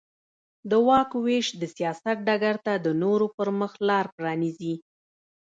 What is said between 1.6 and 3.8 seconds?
د سیاست ډګر ته د نورو پرمخ